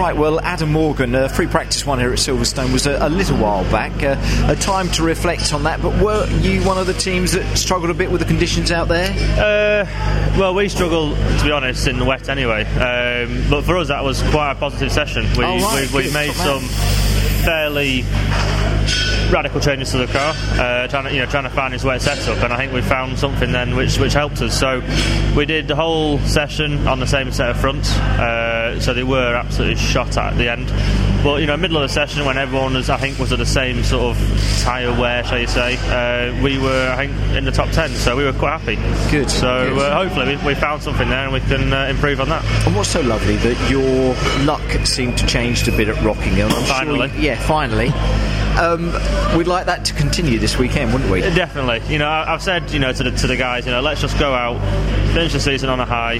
Right, 0.00 0.16
well, 0.16 0.40
Adam 0.40 0.72
Morgan, 0.72 1.14
uh, 1.14 1.28
free 1.28 1.46
practice 1.46 1.84
one 1.84 1.98
here 1.98 2.10
at 2.10 2.18
Silverstone, 2.18 2.72
was 2.72 2.86
a, 2.86 2.96
a 3.06 3.10
little 3.10 3.36
while 3.36 3.64
back. 3.64 4.02
Uh, 4.02 4.16
a 4.50 4.56
time 4.56 4.88
to 4.92 5.02
reflect 5.02 5.52
on 5.52 5.64
that, 5.64 5.82
but 5.82 5.94
were 6.02 6.26
you 6.38 6.62
one 6.64 6.78
of 6.78 6.86
the 6.86 6.94
teams 6.94 7.32
that 7.32 7.58
struggled 7.58 7.90
a 7.90 7.94
bit 7.94 8.10
with 8.10 8.22
the 8.22 8.26
conditions 8.26 8.72
out 8.72 8.88
there? 8.88 9.10
Uh, 9.36 10.38
well, 10.38 10.54
we 10.54 10.70
struggle, 10.70 11.14
to 11.14 11.44
be 11.44 11.50
honest, 11.50 11.86
in 11.86 11.98
the 11.98 12.06
wet 12.06 12.30
anyway. 12.30 12.64
Um, 12.64 13.44
but 13.50 13.62
for 13.64 13.76
us, 13.76 13.88
that 13.88 14.02
was 14.02 14.22
quite 14.30 14.52
a 14.52 14.54
positive 14.54 14.90
session. 14.90 15.24
We, 15.36 15.44
Oh, 15.44 15.58
right, 15.58 15.92
we, 15.92 16.04
we 16.06 16.12
made 16.14 16.32
some 16.32 16.62
fairly 17.44 18.00
radical 19.30 19.60
changes 19.60 19.90
to 19.92 19.98
the 19.98 20.06
car, 20.06 20.34
uh, 20.60 20.86
trying 20.88 21.04
to 21.04 21.12
you 21.12 21.20
know 21.20 21.26
trying 21.26 21.44
to 21.44 21.50
find 21.50 21.72
its 21.74 21.84
wet 21.84 22.02
setup, 22.02 22.42
and 22.42 22.52
I 22.52 22.56
think 22.56 22.72
we 22.72 22.82
found 22.82 23.18
something 23.18 23.52
then 23.52 23.76
which 23.76 23.98
which 23.98 24.12
helped 24.12 24.40
us. 24.42 24.58
So 24.58 24.82
we 25.36 25.46
did 25.46 25.68
the 25.68 25.76
whole 25.76 26.18
session 26.20 26.86
on 26.88 27.00
the 27.00 27.06
same 27.06 27.30
set 27.32 27.50
of 27.50 27.60
fronts, 27.60 27.90
uh, 27.96 28.78
so 28.80 28.92
they 28.94 29.02
were 29.04 29.34
absolutely 29.34 29.76
shot 29.76 30.16
at 30.16 30.36
the 30.36 30.50
end. 30.50 30.72
But 31.22 31.40
you 31.42 31.46
know, 31.46 31.56
middle 31.56 31.76
of 31.76 31.82
the 31.82 31.88
session 31.92 32.24
when 32.24 32.38
everyone 32.38 32.74
was, 32.74 32.88
I 32.88 32.96
think, 32.96 33.18
was 33.18 33.30
at 33.32 33.38
the 33.38 33.46
same 33.46 33.82
sort 33.84 34.16
of 34.16 34.60
tyre 34.62 34.90
wear, 34.98 35.22
shall 35.24 35.38
you 35.38 35.46
say, 35.46 35.76
uh, 35.90 36.42
we 36.42 36.58
were, 36.58 36.88
I 36.90 37.06
think, 37.06 37.36
in 37.36 37.44
the 37.44 37.50
top 37.52 37.68
ten, 37.72 37.90
so 37.90 38.16
we 38.16 38.24
were 38.24 38.32
quite 38.32 38.58
happy. 38.58 38.76
Good, 39.10 39.30
So 39.30 39.68
good. 39.74 39.78
uh, 39.78 40.02
hopefully 40.02 40.36
we, 40.36 40.44
we 40.46 40.54
found 40.54 40.82
something 40.82 41.08
there 41.10 41.24
and 41.24 41.32
we 41.32 41.40
can 41.40 41.72
uh, 41.74 41.86
improve 41.88 42.20
on 42.22 42.30
that. 42.30 42.42
And 42.66 42.74
what's 42.74 42.88
so 42.88 43.02
lovely 43.02 43.36
that 43.36 43.70
your 43.70 44.14
luck 44.46 44.62
seemed 44.86 45.18
to 45.18 45.26
change 45.26 45.68
a 45.68 45.72
bit 45.72 45.88
at 45.90 46.02
Rockingham. 46.02 46.50
I'm 46.50 46.64
sure 46.64 46.74
Finally. 46.74 47.10
you- 47.16 47.20
yeah, 47.20 47.38
finally. 47.46 47.88
Um, 48.60 48.92
we'd 49.38 49.46
like 49.46 49.66
that 49.66 49.84
to 49.86 49.94
continue 49.94 50.38
this 50.38 50.58
weekend, 50.58 50.92
wouldn't 50.92 51.10
we? 51.10 51.20
Definitely. 51.22 51.80
You 51.92 51.98
know, 51.98 52.08
I've 52.08 52.42
said, 52.42 52.70
you 52.72 52.78
know, 52.78 52.92
to 52.92 53.02
the, 53.04 53.10
to 53.10 53.26
the 53.26 53.36
guys, 53.36 53.64
you 53.64 53.72
know, 53.72 53.80
let's 53.80 54.00
just 54.02 54.18
go 54.18 54.34
out, 54.34 54.58
finish 55.14 55.32
the 55.32 55.40
season 55.40 55.70
on 55.70 55.80
a 55.80 55.86
high. 55.86 56.18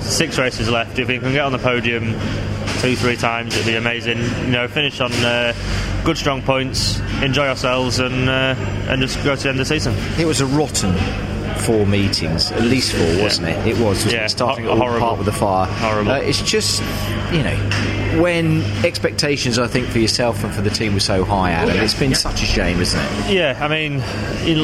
Six 0.00 0.38
races 0.38 0.68
left. 0.70 0.98
If 0.98 1.08
we 1.08 1.18
can 1.18 1.32
get 1.32 1.40
on 1.42 1.52
the 1.52 1.58
podium 1.58 2.12
two, 2.80 2.96
three 2.96 3.16
times, 3.16 3.54
it'd 3.54 3.66
be 3.66 3.74
amazing. 3.76 4.18
You 4.18 4.50
know, 4.52 4.68
finish 4.68 5.00
on 5.00 5.12
uh, 5.12 5.52
good, 6.04 6.16
strong 6.18 6.42
points, 6.42 6.98
enjoy 7.22 7.46
ourselves, 7.48 7.98
and 8.00 8.28
uh, 8.28 8.54
and 8.88 9.00
just 9.00 9.22
go 9.24 9.34
to 9.36 9.42
the 9.42 9.48
end 9.48 9.60
of 9.60 9.66
the 9.68 9.74
season. 9.74 9.94
It 10.20 10.26
was 10.26 10.40
a 10.40 10.46
rotten 10.46 10.92
four 11.62 11.86
meetings, 11.86 12.50
at 12.50 12.62
least 12.62 12.92
four, 12.92 13.22
wasn't 13.22 13.48
it? 13.48 13.66
It 13.68 13.78
was, 13.78 14.04
Yeah, 14.12 14.24
it? 14.24 14.30
starting 14.30 14.64
ho- 14.64 14.74
horrible. 14.76 14.96
apart 14.96 15.18
with 15.18 15.26
the 15.26 15.32
fire. 15.32 15.66
Horrible. 15.66 16.10
Uh, 16.12 16.16
it's 16.18 16.42
just, 16.42 16.80
you 17.32 17.42
know, 17.44 17.54
when 18.20 18.62
expectations, 18.84 19.58
I 19.58 19.66
think, 19.66 19.88
for 19.88 19.98
yourself 19.98 20.44
and 20.44 20.52
for 20.52 20.62
the 20.62 20.70
team 20.70 20.94
were 20.94 21.00
so 21.00 21.24
high, 21.24 21.52
Adam, 21.52 21.76
it's 21.76 21.98
been 21.98 22.14
such 22.14 22.42
a 22.42 22.46
shame, 22.46 22.80
isn't 22.80 23.00
it? 23.00 23.32
Yeah, 23.32 23.58
I 23.60 23.68
mean, 23.68 23.98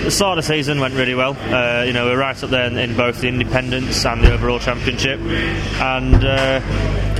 the 0.00 0.10
start 0.10 0.38
of 0.38 0.44
the 0.44 0.48
season 0.48 0.80
went 0.80 0.94
really 0.94 1.14
well. 1.14 1.36
Uh, 1.52 1.82
you 1.84 1.92
know, 1.92 2.06
we're 2.06 2.18
right 2.18 2.42
up 2.42 2.50
there 2.50 2.66
in, 2.66 2.76
in 2.78 2.96
both 2.96 3.20
the 3.20 3.28
independents 3.28 4.04
and 4.04 4.22
the 4.22 4.32
overall 4.32 4.58
championship, 4.58 5.20
and 5.20 6.24
uh, 6.24 6.60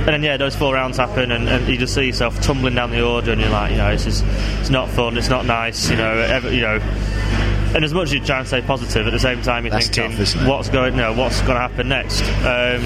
and 0.05 0.07
then 0.07 0.23
yeah, 0.23 0.37
those 0.37 0.55
four 0.55 0.73
rounds 0.73 0.97
happen, 0.97 1.31
and, 1.31 1.49
and 1.49 1.67
you 1.67 1.77
just 1.77 1.93
see 1.95 2.05
yourself 2.05 2.39
tumbling 2.41 2.75
down 2.75 2.91
the 2.91 3.03
order, 3.05 3.31
and 3.31 3.41
you're 3.41 3.49
like, 3.49 3.71
you 3.71 3.77
know, 3.77 3.89
it's 3.89 4.03
just, 4.03 4.23
it's 4.59 4.69
not 4.69 4.89
fun, 4.89 5.17
it's 5.17 5.29
not 5.29 5.45
nice, 5.45 5.89
you 5.89 5.95
know, 5.95 6.11
ever, 6.11 6.53
you 6.53 6.61
know. 6.61 6.79
And 7.73 7.83
as 7.83 7.93
much 7.93 8.05
as 8.05 8.13
you 8.13 8.19
try 8.21 8.39
and 8.39 8.47
stay 8.47 8.61
positive, 8.61 9.07
at 9.07 9.11
the 9.11 9.19
same 9.19 9.41
time 9.41 9.65
you're 9.65 9.71
That's 9.71 9.89
thinking, 9.89 10.17
tough, 10.17 10.47
what's 10.47 10.69
going, 10.69 10.95
you 10.95 11.01
know, 11.01 11.13
what's 11.13 11.41
going 11.41 11.55
to 11.55 11.59
happen 11.59 11.89
next? 11.89 12.21
Um, 12.21 12.81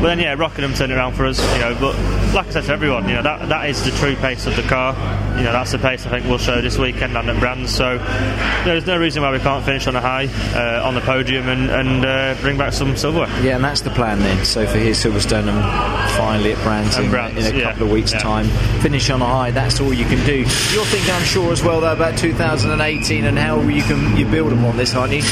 but 0.00 0.08
then, 0.08 0.18
yeah, 0.18 0.34
Rockingham 0.34 0.74
turned 0.74 0.92
it 0.92 0.96
around 0.96 1.14
for 1.14 1.26
us, 1.26 1.40
you 1.54 1.60
know. 1.60 1.76
But 1.80 1.94
like 2.34 2.46
I 2.46 2.50
said 2.50 2.64
to 2.64 2.72
everyone, 2.72 3.08
you 3.08 3.14
know, 3.14 3.22
that 3.22 3.48
that 3.48 3.68
is 3.68 3.84
the 3.84 3.90
true 3.92 4.16
pace 4.16 4.46
of 4.46 4.56
the 4.56 4.62
car. 4.62 4.92
You 5.36 5.44
know, 5.44 5.52
that's 5.52 5.72
the 5.72 5.78
pace 5.78 6.06
I 6.06 6.10
think 6.10 6.26
we'll 6.26 6.38
show 6.38 6.60
this 6.60 6.78
weekend 6.78 7.16
and 7.16 7.28
at 7.28 7.40
Brands. 7.40 7.74
So, 7.74 7.92
you 7.92 7.98
know, 7.98 8.64
there's 8.64 8.86
no 8.86 8.98
reason 8.98 9.22
why 9.22 9.32
we 9.32 9.38
can't 9.38 9.64
finish 9.64 9.86
on 9.86 9.96
a 9.96 10.00
high 10.00 10.26
uh, 10.54 10.86
on 10.86 10.94
the 10.94 11.00
podium 11.00 11.48
and, 11.48 11.70
and 11.70 12.04
uh, 12.04 12.40
bring 12.40 12.56
back 12.56 12.72
some 12.72 12.96
silverware. 12.96 13.28
Yeah, 13.42 13.56
and 13.56 13.64
that's 13.64 13.80
the 13.82 13.90
plan 13.90 14.20
then. 14.20 14.44
So 14.44 14.66
for 14.66 14.78
here, 14.78 14.92
Silverstone 14.92 15.48
and 15.48 16.03
finally 16.16 16.52
at 16.52 16.62
Brands, 16.62 16.96
in, 16.96 17.10
Brands, 17.10 17.46
in 17.46 17.54
a 17.54 17.58
yeah. 17.58 17.70
couple 17.70 17.84
of 17.86 17.90
weeks' 17.92 18.12
Yeah. 18.12 18.18
time. 18.20 18.46
Finish 18.80 19.10
on 19.10 19.20
a 19.22 19.26
high, 19.26 19.50
that's 19.50 19.80
all 19.80 19.92
you 19.92 20.04
can 20.04 20.24
do. 20.24 20.36
You're 20.38 20.84
thinking, 20.86 21.10
I'm 21.12 21.24
sure, 21.24 21.52
as 21.52 21.62
well, 21.62 21.80
though, 21.80 21.92
about 21.92 22.16
2018 22.18 23.24
and 23.24 23.38
how 23.38 23.60
you 23.62 23.82
can 23.82 24.16
you 24.16 24.26
build 24.26 24.52
upon 24.52 24.76
this, 24.76 24.94
aren't 24.94 25.12
you? 25.12 25.22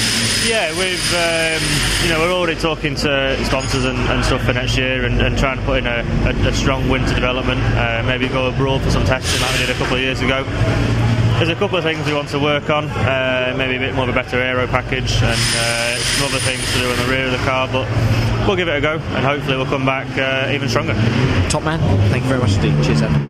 Yeah, 0.47 0.71
we've 0.79 1.15
um, 1.15 1.63
you 2.03 2.09
know 2.11 2.19
we're 2.21 2.33
already 2.33 2.59
talking 2.61 2.95
to 2.97 3.45
sponsors 3.45 3.85
and, 3.85 3.97
and 3.99 4.25
stuff 4.25 4.43
for 4.43 4.53
next 4.53 4.77
year 4.77 5.05
and, 5.05 5.21
and 5.21 5.39
trying 5.39 5.59
to 5.59 5.65
put 5.65 5.79
in 5.79 5.87
a, 5.87 6.05
a, 6.27 6.49
a 6.49 6.53
strong 6.53 6.89
winter 6.89 7.15
development. 7.15 7.61
Uh, 7.63 8.03
maybe 8.07 8.29
go 8.29 8.47
abroad 8.49 8.83
for 8.83 8.91
some 8.91 9.05
testing 9.05 9.41
like 9.41 9.53
we 9.53 9.59
did 9.59 9.71
a 9.71 9.79
couple 9.79 9.95
of 9.97 10.03
years 10.03 10.21
ago. 10.21 10.43
There's 11.39 11.49
a 11.49 11.55
couple 11.57 11.77
of 11.79 11.85
things 11.85 12.07
we 12.07 12.15
want 12.15 12.29
to 12.31 12.39
work 12.39 12.71
on, 12.71 12.89
uh, 12.91 13.55
maybe 13.57 13.77
a 13.77 13.79
bit 13.81 13.95
more 13.95 14.05
of 14.05 14.11
a 14.11 14.13
better 14.13 14.39
aero 14.39 14.67
package 14.69 15.13
and 15.23 15.41
uh, 15.57 15.97
some 15.97 16.27
other 16.29 16.39
things 16.39 16.63
to 16.75 16.79
do 16.81 16.91
on 16.91 16.97
the 16.99 17.07
rear 17.11 17.25
of 17.27 17.33
the 17.33 17.39
car, 17.39 17.67
but 17.73 17.87
we'll 18.47 18.57
give 18.57 18.69
it 18.69 18.77
a 18.77 18.81
go 18.81 18.99
and 18.99 19.25
hopefully 19.25 19.57
we'll 19.57 19.67
come 19.67 19.85
back 19.85 20.07
uh, 20.19 20.53
even 20.53 20.69
stronger. 20.69 20.95
Top 21.49 21.63
man, 21.63 21.79
thank 22.11 22.23
you 22.25 22.29
very 22.29 22.41
much 22.41 22.55
indeed. 22.57 22.85
Cheers, 22.85 23.03
Adam. 23.03 23.21